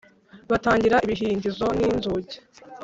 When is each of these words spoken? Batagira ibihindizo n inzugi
Batagira 0.51 0.97
ibihindizo 1.05 1.67
n 1.77 1.79
inzugi 1.89 2.35